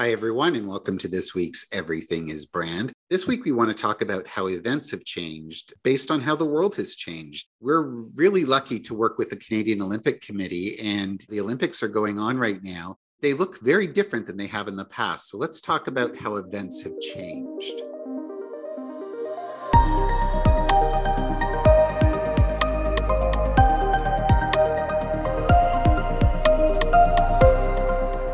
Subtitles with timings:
[0.00, 2.90] Hi, everyone, and welcome to this week's Everything is Brand.
[3.10, 6.46] This week, we want to talk about how events have changed based on how the
[6.46, 7.48] world has changed.
[7.60, 7.82] We're
[8.14, 12.38] really lucky to work with the Canadian Olympic Committee, and the Olympics are going on
[12.38, 12.96] right now.
[13.20, 15.28] They look very different than they have in the past.
[15.28, 17.82] So let's talk about how events have changed.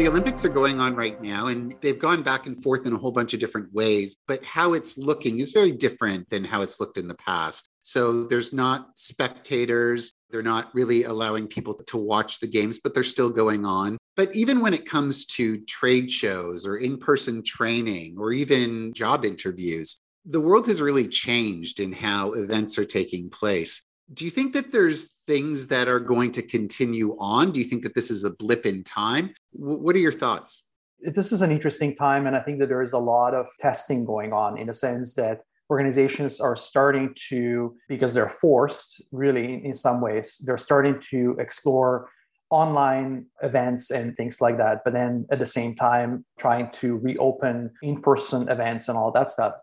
[0.07, 2.97] The Olympics are going on right now, and they've gone back and forth in a
[2.97, 6.79] whole bunch of different ways, but how it's looking is very different than how it's
[6.79, 7.69] looked in the past.
[7.83, 13.03] So there's not spectators, they're not really allowing people to watch the games, but they're
[13.03, 13.99] still going on.
[14.15, 19.25] But even when it comes to trade shows or in person training or even job
[19.25, 23.83] interviews, the world has really changed in how events are taking place.
[24.15, 27.53] Do you think that there's things that are going to continue on?
[27.53, 29.35] Do you think that this is a blip in time?
[29.59, 30.65] W- what are your thoughts?
[31.01, 32.27] This is an interesting time.
[32.27, 35.15] And I think that there is a lot of testing going on in a sense
[35.15, 41.37] that organizations are starting to, because they're forced, really, in some ways, they're starting to
[41.39, 42.09] explore
[42.51, 44.83] online events and things like that.
[44.85, 49.31] But then at the same time, trying to reopen in person events and all that
[49.31, 49.55] stuff.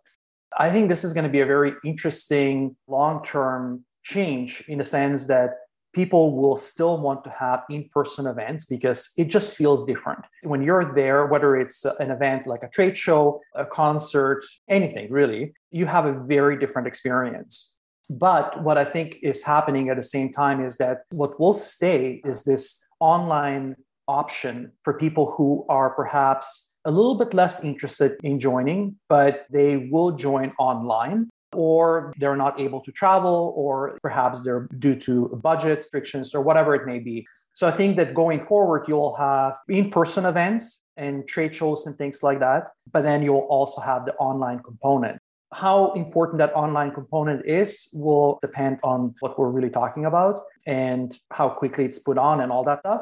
[0.59, 4.83] I think this is going to be a very interesting long term change in the
[4.83, 5.51] sense that
[5.93, 10.19] people will still want to have in-person events because it just feels different.
[10.43, 15.53] When you're there whether it's an event like a trade show a concert anything really
[15.71, 17.79] you have a very different experience.
[18.09, 22.21] But what i think is happening at the same time is that what will stay
[22.25, 23.75] is this online
[24.07, 29.87] option for people who are perhaps a little bit less interested in joining but they
[29.91, 35.79] will join online or they're not able to travel, or perhaps they're due to budget
[35.79, 37.25] restrictions or whatever it may be.
[37.53, 41.95] So I think that going forward, you'll have in person events and trade shows and
[41.95, 45.19] things like that, but then you'll also have the online component.
[45.51, 51.15] How important that online component is will depend on what we're really talking about and
[51.31, 53.01] how quickly it's put on and all that stuff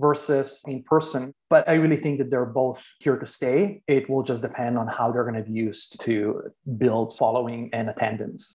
[0.00, 1.32] versus in person.
[1.48, 3.82] But I really think that they're both here to stay.
[3.86, 7.88] It will just depend on how they're going to be used to build following and
[7.88, 8.54] attendance.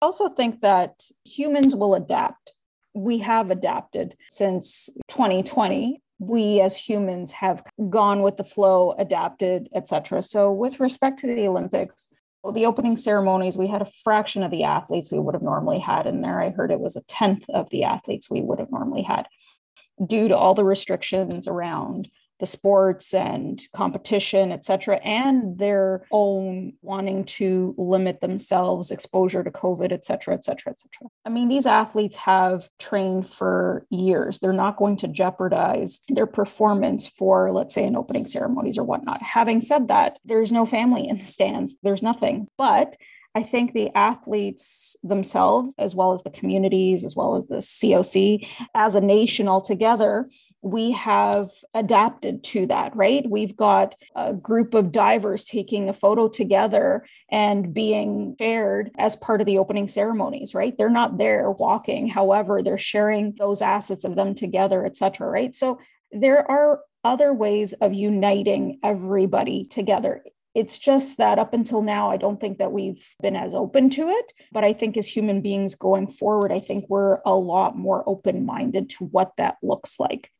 [0.00, 2.52] I also think that humans will adapt.
[2.94, 10.20] We have adapted since 2020 we as humans have gone with the flow adapted etc
[10.20, 12.12] so with respect to the olympics
[12.52, 16.06] the opening ceremonies, we had a fraction of the athletes we would have normally had
[16.06, 16.40] in there.
[16.40, 19.26] I heard it was a tenth of the athletes we would have normally had
[20.06, 26.72] due to all the restrictions around the sports and competition, et cetera, and their own
[26.80, 31.10] wanting to limit themselves, exposure to COVID, et cetera, et cetera, et cetera.
[31.26, 34.38] I mean, these athletes have trained for years.
[34.38, 39.20] They're not going to jeopardize their performance for, let's say, an opening ceremonies or whatnot.
[39.20, 42.48] Having said that, there's no family in the stands, there's nothing.
[42.56, 42.96] But
[43.34, 48.48] I think the athletes themselves, as well as the communities, as well as the COC,
[48.74, 50.26] as a nation altogether,
[50.62, 53.24] we have adapted to that, right?
[53.28, 59.40] We've got a group of divers taking a photo together and being shared as part
[59.40, 60.76] of the opening ceremonies, right?
[60.76, 62.08] They're not there walking.
[62.08, 65.54] However, they're sharing those assets of them together, et cetera, right?
[65.54, 65.78] So
[66.10, 70.22] there are other ways of uniting everybody together
[70.54, 74.08] it's just that up until now, I don't think that we've been as open to
[74.08, 74.32] it.
[74.52, 78.44] But I think as human beings going forward, I think we're a lot more open
[78.44, 80.30] minded to what that looks like.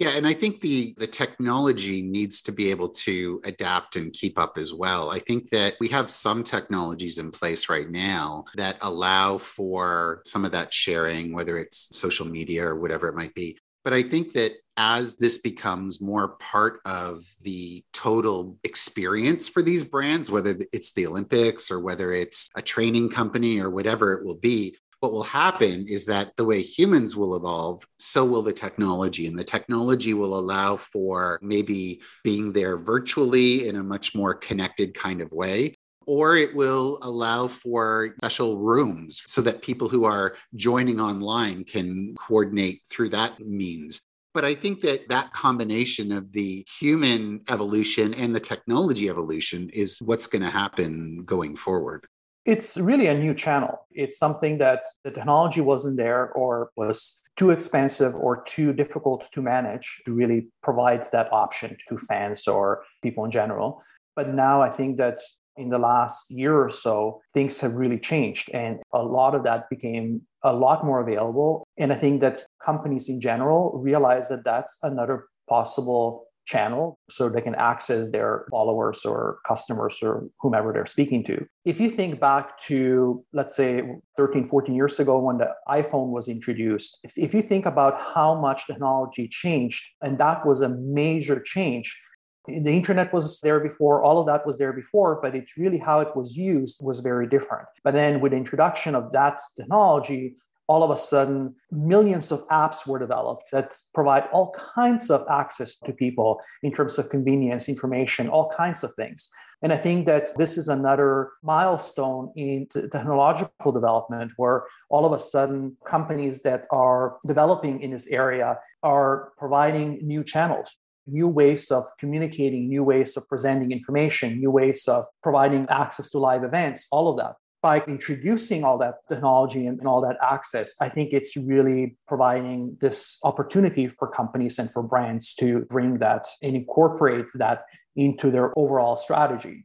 [0.00, 4.40] Yeah, and I think the the technology needs to be able to adapt and keep
[4.40, 5.10] up as well.
[5.10, 10.44] I think that we have some technologies in place right now that allow for some
[10.44, 13.56] of that sharing, whether it's social media or whatever it might be.
[13.84, 19.84] But I think that as this becomes more part of the total experience for these
[19.84, 24.38] brands, whether it's the Olympics or whether it's a training company or whatever it will
[24.38, 29.26] be, what will happen is that the way humans will evolve, so will the technology.
[29.26, 34.94] And the technology will allow for maybe being there virtually in a much more connected
[34.94, 35.76] kind of way
[36.06, 42.14] or it will allow for special rooms so that people who are joining online can
[42.18, 44.00] coordinate through that means.
[44.32, 50.00] But I think that that combination of the human evolution and the technology evolution is
[50.04, 52.06] what's going to happen going forward.
[52.44, 53.86] It's really a new channel.
[53.92, 59.40] It's something that the technology wasn't there or was too expensive or too difficult to
[59.40, 63.82] manage to really provide that option to fans or people in general.
[64.14, 65.20] But now I think that
[65.56, 68.50] in the last year or so, things have really changed.
[68.52, 71.66] And a lot of that became a lot more available.
[71.78, 77.40] And I think that companies in general realize that that's another possible channel so they
[77.40, 81.46] can access their followers or customers or whomever they're speaking to.
[81.64, 83.82] If you think back to, let's say,
[84.16, 88.38] 13, 14 years ago when the iPhone was introduced, if, if you think about how
[88.38, 91.98] much technology changed, and that was a major change,
[92.46, 96.00] the internet was there before all of that was there before but it's really how
[96.00, 97.66] it was used was very different.
[97.82, 100.36] But then with the introduction of that technology
[100.66, 105.76] all of a sudden millions of apps were developed that provide all kinds of access
[105.78, 109.28] to people in terms of convenience information all kinds of things.
[109.62, 115.18] And i think that this is another milestone in technological development where all of a
[115.18, 121.84] sudden companies that are developing in this area are providing new channels new ways of
[121.98, 127.08] communicating, new ways of presenting information, new ways of providing access to live events, all
[127.08, 127.34] of that.
[127.62, 132.76] By introducing all that technology and, and all that access, I think it's really providing
[132.80, 137.64] this opportunity for companies and for brands to bring that and incorporate that
[137.96, 139.64] into their overall strategy.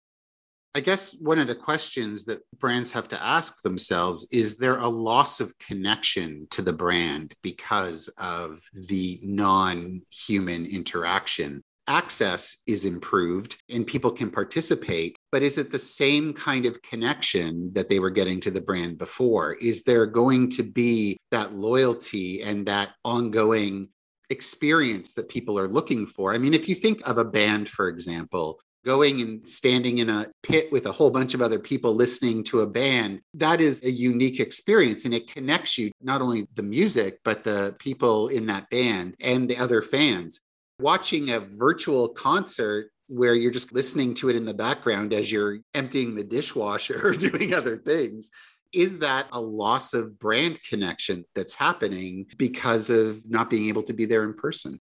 [0.75, 4.87] I guess one of the questions that brands have to ask themselves is there a
[4.87, 11.63] loss of connection to the brand because of the non human interaction?
[11.87, 17.73] Access is improved and people can participate, but is it the same kind of connection
[17.73, 19.53] that they were getting to the brand before?
[19.53, 23.87] Is there going to be that loyalty and that ongoing
[24.29, 26.31] experience that people are looking for?
[26.31, 30.27] I mean, if you think of a band, for example, going and standing in a
[30.43, 33.91] pit with a whole bunch of other people listening to a band, that is a
[33.91, 35.05] unique experience.
[35.05, 39.49] And it connects you, not only the music, but the people in that band and
[39.49, 40.39] the other fans.
[40.79, 45.57] Watching a virtual concert where you're just listening to it in the background as you're
[45.73, 48.29] emptying the dishwasher or doing other things.
[48.71, 53.93] Is that a loss of brand connection that's happening because of not being able to
[53.93, 54.79] be there in person?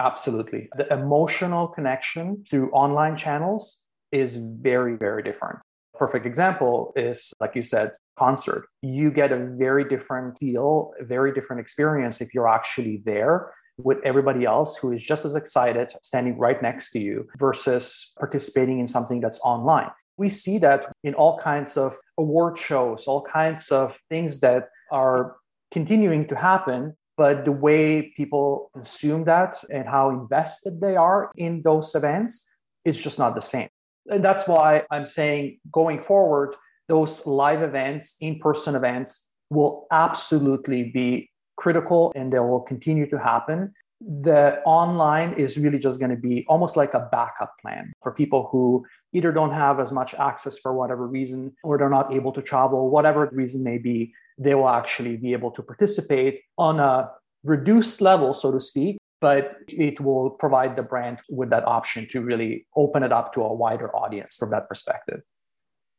[0.00, 0.70] Absolutely.
[0.76, 3.82] The emotional connection through online channels
[4.12, 5.58] is very, very different.
[5.94, 8.66] Perfect example is, like you said, concert.
[8.80, 13.98] You get a very different feel, a very different experience if you're actually there with
[14.02, 18.86] everybody else who is just as excited standing right next to you versus participating in
[18.86, 19.90] something that's online.
[20.16, 25.36] We see that in all kinds of award shows, all kinds of things that are
[25.70, 31.60] continuing to happen but the way people consume that and how invested they are in
[31.60, 32.48] those events
[32.86, 33.68] is just not the same.
[34.10, 36.56] And that's why I'm saying going forward,
[36.88, 41.28] those live events, in person events, will absolutely be
[41.58, 43.74] critical and they will continue to happen.
[44.00, 48.48] The online is really just going to be almost like a backup plan for people
[48.50, 52.40] who either don't have as much access for whatever reason or they're not able to
[52.40, 57.10] travel, whatever the reason may be they will actually be able to participate on a
[57.44, 62.22] reduced level, so to speak, but it will provide the brand with that option to
[62.22, 65.20] really open it up to a wider audience from that perspective.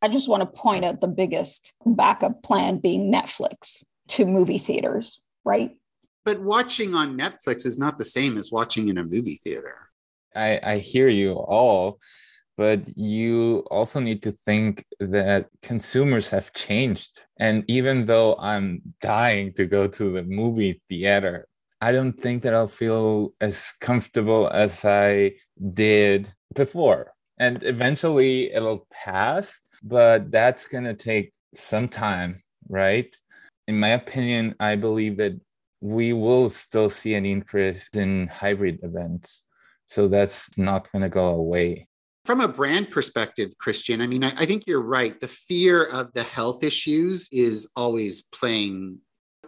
[0.02, 5.22] I just want to point out the biggest backup plan being Netflix to movie theaters,
[5.46, 5.72] right?
[6.26, 9.90] But watching on Netflix is not the same as watching in a movie theater.
[10.36, 12.00] I, I hear you all
[12.62, 17.24] but you also need to think that consumers have changed.
[17.40, 21.48] And even though I'm dying to go to the movie theater,
[21.82, 25.38] I don't think that I'll feel as comfortable as I
[25.74, 27.14] did before.
[27.40, 33.12] And eventually it'll pass, but that's going to take some time, right?
[33.68, 35.34] In my opinion, I believe that
[35.80, 39.48] we will still see an increase in hybrid events.
[39.88, 41.88] So that's not going to go away.
[42.32, 45.20] From a brand perspective, Christian, I mean, I, I, think you're right.
[45.20, 49.00] The fear of the health issues is always playing.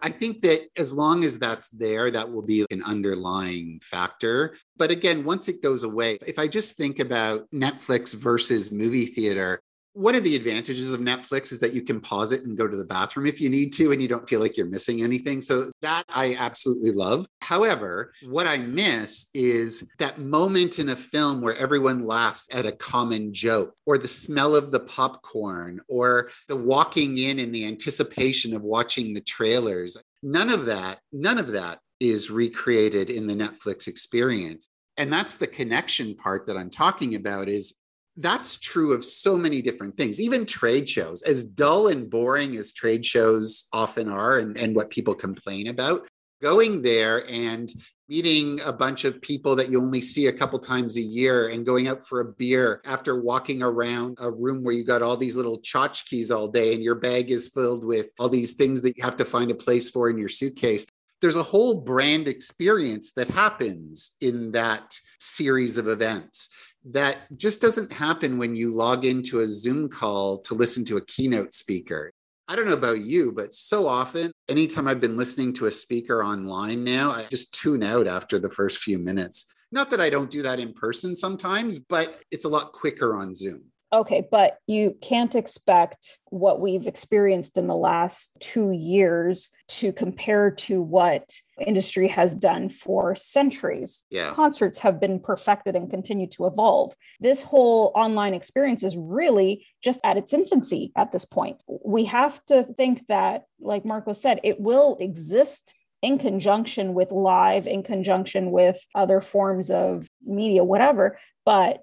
[0.01, 4.57] I think that as long as that's there, that will be an underlying factor.
[4.75, 9.61] But again, once it goes away, if I just think about Netflix versus movie theater,
[9.93, 12.75] one of the advantages of Netflix is that you can pause it and go to
[12.75, 15.39] the bathroom if you need to, and you don't feel like you're missing anything.
[15.39, 17.27] So that I absolutely love.
[17.41, 22.71] However, what I miss is that moment in a film where everyone laughs at a
[22.71, 28.55] common joke, or the smell of the popcorn, or the walking in and the anticipation
[28.55, 29.95] of watching the trailers.
[30.23, 34.67] None of that, none of that is recreated in the Netflix experience.
[34.97, 37.75] And that's the connection part that I'm talking about is
[38.17, 42.71] that's true of so many different things, even trade shows, as dull and boring as
[42.71, 46.07] trade shows often are, and, and what people complain about.
[46.41, 47.71] Going there and
[48.09, 51.65] meeting a bunch of people that you only see a couple times a year and
[51.65, 55.37] going out for a beer after walking around a room where you got all these
[55.37, 59.03] little tchotchkes all day and your bag is filled with all these things that you
[59.03, 60.85] have to find a place for in your suitcase
[61.21, 66.49] there's a whole brand experience that happens in that series of events
[66.85, 71.05] that just doesn't happen when you log into a Zoom call to listen to a
[71.05, 72.11] keynote speaker.
[72.47, 76.23] I don't know about you, but so often, anytime I've been listening to a speaker
[76.23, 79.45] online now, I just tune out after the first few minutes.
[79.71, 83.33] Not that I don't do that in person sometimes, but it's a lot quicker on
[83.33, 83.63] Zoom.
[83.93, 90.49] Okay, but you can't expect what we've experienced in the last two years to compare
[90.49, 91.31] to what
[91.63, 94.03] industry has done for centuries.
[94.09, 94.33] Yeah.
[94.33, 96.93] Concerts have been perfected and continue to evolve.
[97.19, 101.61] This whole online experience is really just at its infancy at this point.
[101.67, 105.71] We have to think that, like Marco said, it will exist
[106.01, 111.81] in conjunction with live, in conjunction with other forms of media, whatever, but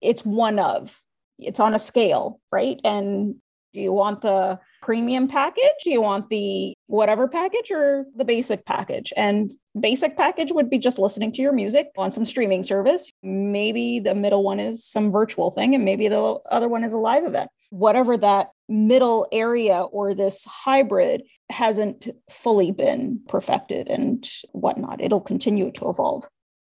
[0.00, 1.02] it's one of
[1.38, 2.80] it's on a scale, right?
[2.84, 3.36] And
[3.72, 5.62] do you want the premium package?
[5.82, 9.12] Do you want the whatever package or the basic package?
[9.16, 13.10] And basic package would be just listening to your music on some streaming service.
[13.22, 16.98] Maybe the middle one is some virtual thing, and maybe the other one is a
[16.98, 17.50] live event.
[17.70, 25.00] Whatever that middle area or this hybrid hasn't fully been perfected and whatnot.
[25.00, 26.24] It'll continue to evolve.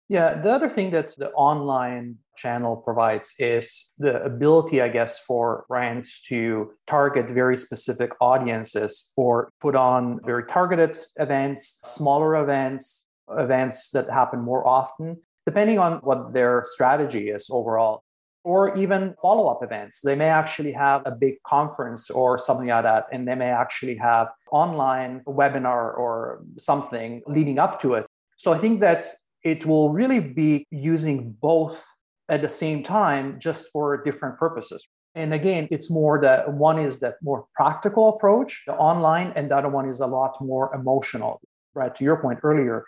[0.09, 5.65] Yeah, the other thing that the online channel provides is the ability, I guess, for
[5.69, 13.91] brands to target very specific audiences or put on very targeted events, smaller events, events
[13.91, 18.05] that happen more often, depending on what their strategy is overall.
[18.45, 20.03] Or even follow up events.
[20.03, 23.97] They may actually have a big conference or something like that, and they may actually
[23.97, 28.07] have online webinar or something leading up to it.
[28.37, 29.07] So I think that
[29.47, 31.81] it will really be using both
[32.29, 34.81] at the same time just for different purposes.
[35.15, 39.57] And again it's more that one is that more practical approach the online and the
[39.57, 41.41] other one is a lot more emotional
[41.75, 41.95] right?
[41.95, 42.85] To your point earlier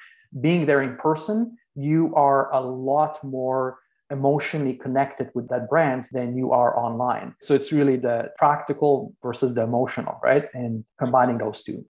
[0.46, 3.78] being there in person you are a lot more
[4.10, 7.34] emotionally connected with that brand than you are online.
[7.42, 10.46] So it's really the practical versus the emotional right?
[10.52, 11.86] And combining those two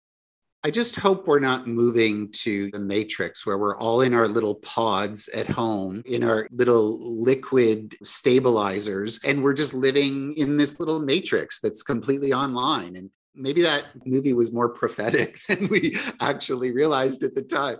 [0.65, 4.55] I just hope we're not moving to the matrix where we're all in our little
[4.55, 11.01] pods at home, in our little liquid stabilizers, and we're just living in this little
[11.01, 12.95] matrix that's completely online.
[12.95, 17.79] And maybe that movie was more prophetic than we actually realized at the time.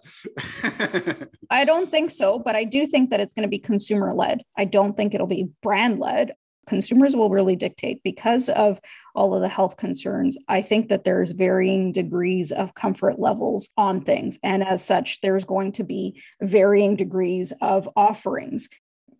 [1.49, 4.41] I don't think so, but I do think that it's going to be consumer led.
[4.57, 6.33] I don't think it'll be brand led
[6.67, 8.79] consumers will really dictate because of
[9.15, 10.37] all of the health concerns.
[10.47, 14.39] I think that there's varying degrees of comfort levels on things.
[14.43, 18.69] And as such, there's going to be varying degrees of offerings.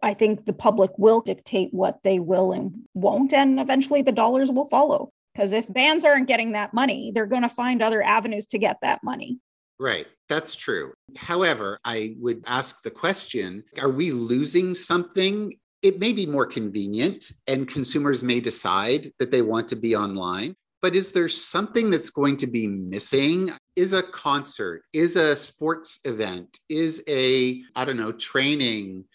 [0.02, 4.52] I think the public will dictate what they will and won't, and eventually the dollars
[4.52, 5.12] will follow.
[5.34, 8.78] Because if bands aren't getting that money, they're going to find other avenues to get
[8.82, 9.40] that money.
[9.80, 10.06] Right.
[10.30, 10.94] That's true.
[11.18, 17.32] However, I would ask the question are we losing something it may be more convenient
[17.48, 20.56] and consumers may decide that they want to be online.
[20.82, 23.52] But is there something that's going to be missing?
[23.76, 29.06] Is a concert, is a sports event, is a, I don't know, training?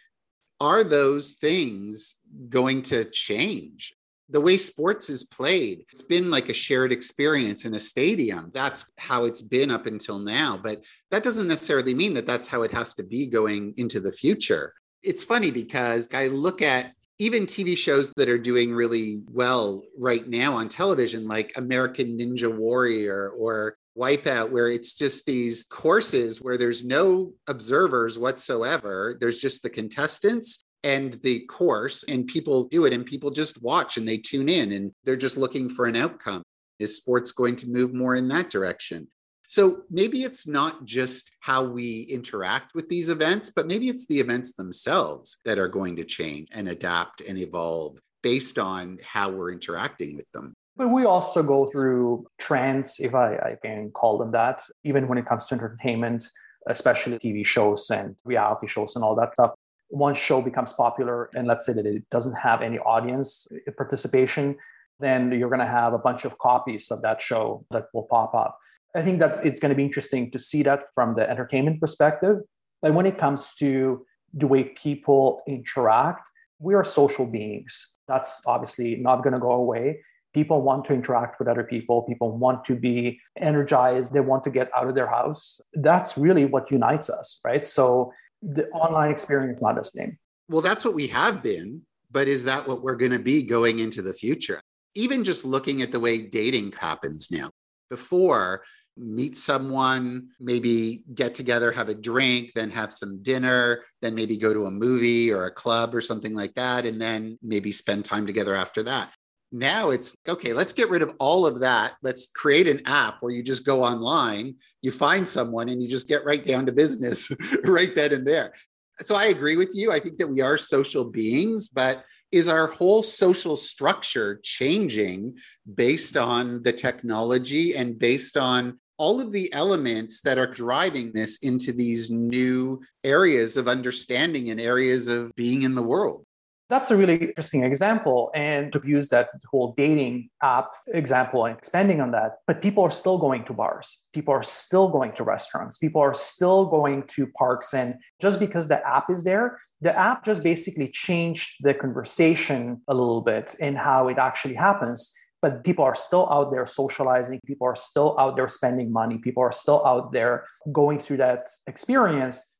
[0.61, 2.17] Are those things
[2.49, 3.95] going to change?
[4.31, 8.51] the way sports is played, it's been like a shared experience in a stadium.
[8.53, 10.59] That's how it's been up until now.
[10.63, 14.13] But that doesn't necessarily mean that that's how it has to be going into the
[14.13, 14.75] future.
[15.03, 20.29] It's funny because I look at even TV shows that are doing really well right
[20.29, 26.57] now on television, like American Ninja Warrior or Wipeout, where it's just these courses where
[26.57, 29.17] there's no observers whatsoever.
[29.21, 33.97] There's just the contestants and the course, and people do it, and people just watch
[33.97, 36.43] and they tune in and they're just looking for an outcome.
[36.79, 39.09] Is sports going to move more in that direction?
[39.49, 44.21] So maybe it's not just how we interact with these events, but maybe it's the
[44.21, 49.51] events themselves that are going to change and adapt and evolve based on how we're
[49.51, 50.53] interacting with them.
[50.77, 55.17] But we also go through trends, if I, I can call them that, even when
[55.17, 56.29] it comes to entertainment,
[56.67, 59.55] especially TV shows and reality shows and all that stuff.
[59.89, 64.59] One show becomes popular, and let's say that it doesn't have any audience uh, participation,
[65.01, 68.35] then you're going to have a bunch of copies of that show that will pop
[68.35, 68.59] up.
[68.95, 72.39] I think that it's going to be interesting to see that from the entertainment perspective.
[72.81, 76.29] But when it comes to the way people interact,
[76.59, 77.99] we are social beings.
[78.09, 80.01] That's obviously not going to go away.
[80.35, 82.03] People want to interact with other people.
[82.03, 84.13] People want to be energized.
[84.13, 85.61] They want to get out of their house.
[85.75, 87.67] That's really what unites us, right?
[87.67, 90.19] So the online experience not the same.
[90.49, 91.83] Well, that's what we have been.
[92.11, 94.63] But is that what we're going to be going into the future?
[94.95, 97.51] Even just looking at the way dating happens now,
[97.89, 98.63] before
[98.99, 104.53] meet someone, maybe get together, have a drink, then have some dinner, then maybe go
[104.53, 108.27] to a movie or a club or something like that, and then maybe spend time
[108.27, 109.13] together after that.
[109.51, 111.95] Now it's okay, let's get rid of all of that.
[112.03, 116.09] Let's create an app where you just go online, you find someone, and you just
[116.09, 117.33] get right down to business
[117.65, 118.53] right then and there.
[119.01, 119.93] So I agree with you.
[119.93, 125.37] I think that we are social beings, but is our whole social structure changing
[125.75, 131.39] based on the technology and based on all of the elements that are driving this
[131.39, 136.27] into these new areas of understanding and areas of being in the world.
[136.69, 138.31] That's a really interesting example.
[138.35, 142.91] And to use that whole dating app example and expanding on that, but people are
[142.91, 144.07] still going to bars.
[144.13, 145.79] People are still going to restaurants.
[145.79, 147.73] People are still going to parks.
[147.73, 152.95] And just because the app is there, the app just basically changed the conversation a
[152.95, 157.67] little bit in how it actually happens but people are still out there socializing people
[157.67, 162.57] are still out there spending money people are still out there going through that experience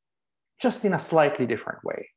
[0.61, 2.07] just in a slightly different way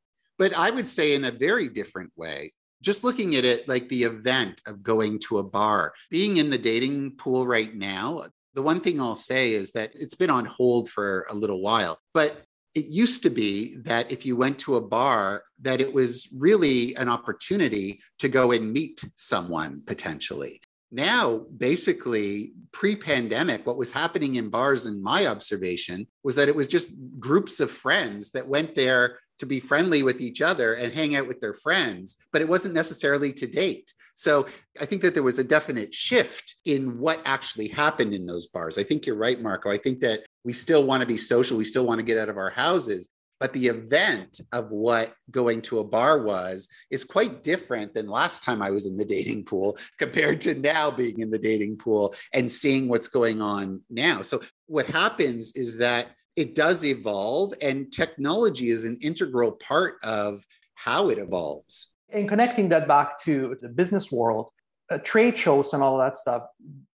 [0.42, 4.02] but i would say in a very different way just looking at it like the
[4.02, 8.22] event of going to a bar being in the dating pool right now
[8.54, 11.98] the one thing I'll say is that it's been on hold for a little while,
[12.12, 12.44] but
[12.74, 16.94] it used to be that if you went to a bar that it was really
[16.96, 20.60] an opportunity to go and meet someone potentially.
[20.90, 26.66] Now basically pre-pandemic what was happening in bars in my observation was that it was
[26.66, 31.16] just groups of friends that went there to be friendly with each other and hang
[31.16, 33.92] out with their friends but it wasn't necessarily to date.
[34.14, 34.46] So
[34.80, 38.78] i think that there was a definite shift in what actually happened in those bars.
[38.78, 39.68] I think you're right marco.
[39.68, 41.58] I think that we still want to be social.
[41.58, 43.08] We still want to get out of our houses
[43.42, 48.44] but the event of what going to a bar was is quite different than last
[48.44, 52.14] time I was in the dating pool compared to now being in the dating pool
[52.32, 54.22] and seeing what's going on now.
[54.22, 60.44] So, what happens is that it does evolve, and technology is an integral part of
[60.74, 61.94] how it evolves.
[62.10, 64.50] And connecting that back to the business world,
[64.90, 66.42] uh, trade shows and all that stuff,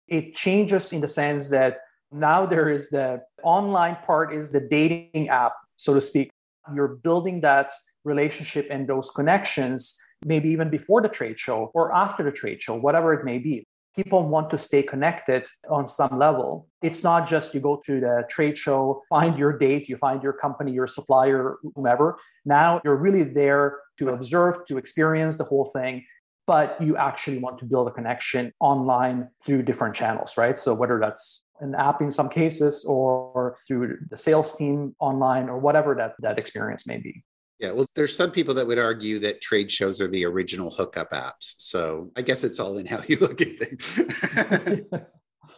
[0.07, 1.79] it changes in the sense that
[2.11, 6.29] now there is the online part is the dating app so to speak
[6.73, 7.71] you're building that
[8.03, 12.77] relationship and those connections, maybe even before the trade show or after the trade show,
[12.79, 13.65] whatever it may be.
[13.97, 16.67] People want to stay connected on some level.
[16.81, 20.33] It's not just you go to the trade show, find your date, you find your
[20.33, 22.17] company, your supplier, whomever.
[22.45, 26.05] Now you're really there to observe, to experience the whole thing
[26.47, 30.57] but you actually want to build a connection online through different channels, right?
[30.57, 35.59] So whether that's an app in some cases or through the sales team online or
[35.59, 37.23] whatever that, that experience may be.
[37.59, 41.11] Yeah, well, there's some people that would argue that trade shows are the original hookup
[41.11, 41.55] apps.
[41.57, 44.91] So I guess it's all in how you look at things.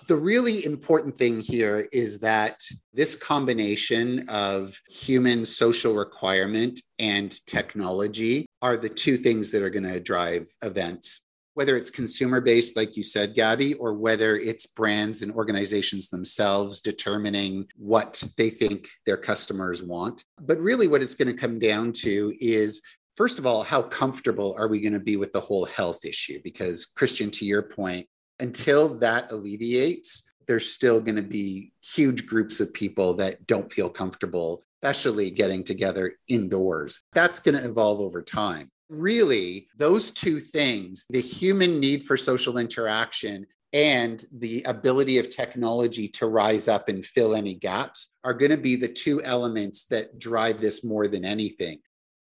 [0.07, 2.61] the really important thing here is that
[2.93, 9.83] this combination of human social requirement and technology are the two things that are going
[9.83, 11.21] to drive events
[11.53, 16.79] whether it's consumer based, like you said, Gabby, or whether it's brands and organizations themselves
[16.79, 20.23] determining what they think their customers want.
[20.39, 22.81] But really, what it's going to come down to is
[23.19, 26.39] first of all, how comfortable are we going to be with the whole health issue?
[26.41, 28.07] Because, Christian, to your point,
[28.39, 33.89] until that alleviates, there's still going to be huge groups of people that don't feel
[33.89, 37.01] comfortable, especially getting together indoors.
[37.11, 38.71] That's going to evolve over time.
[38.89, 46.07] Really, those two things the human need for social interaction and the ability of technology
[46.07, 50.17] to rise up and fill any gaps are going to be the two elements that
[50.17, 51.79] drive this more than anything.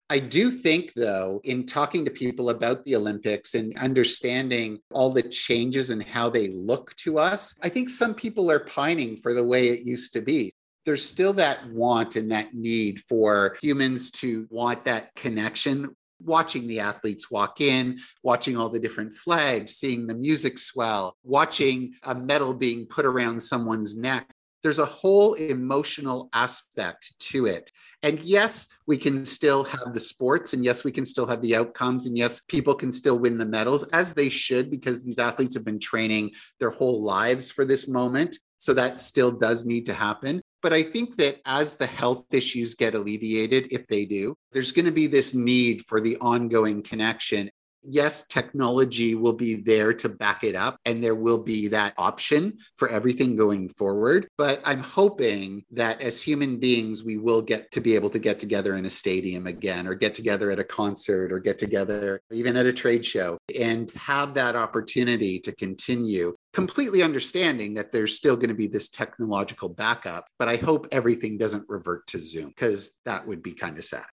[0.09, 5.23] I do think, though, in talking to people about the Olympics and understanding all the
[5.23, 9.43] changes and how they look to us, I think some people are pining for the
[9.43, 10.53] way it used to be.
[10.85, 15.95] There's still that want and that need for humans to want that connection.
[16.23, 21.93] Watching the athletes walk in, watching all the different flags, seeing the music swell, watching
[22.03, 24.33] a medal being put around someone's neck
[24.63, 27.69] there's a whole emotional aspect to it.
[28.01, 31.55] And yes, we can still have the sports, and yes, we can still have the
[31.55, 35.53] outcomes, and yes, people can still win the medals as they should because these athletes
[35.55, 38.37] have been training their whole lives for this moment.
[38.57, 40.41] So that still does need to happen.
[40.63, 44.85] But I think that as the health issues get alleviated, if they do, there's going
[44.85, 47.49] to be this need for the ongoing connection
[47.85, 52.57] yes, technology will be there to back it up and there will be that option
[52.77, 54.27] for everything going forward.
[54.37, 58.39] But I'm hoping that as human beings, we will get to be able to get
[58.39, 62.57] together in a stadium again or get together at a concert or get together even
[62.57, 68.35] at a trade show and have that opportunity to continue completely understanding that there's still
[68.35, 70.25] going to be this technological backup.
[70.37, 74.05] But I hope everything doesn't revert to Zoom because that would be kind of sad.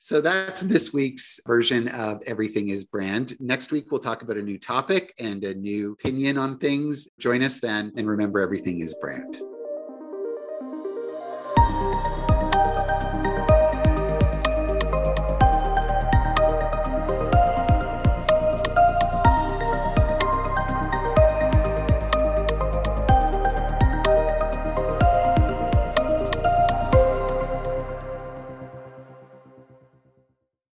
[0.00, 3.36] So that's this week's version of Everything is Brand.
[3.40, 7.08] Next week, we'll talk about a new topic and a new opinion on things.
[7.18, 9.40] Join us then, and remember, everything is brand.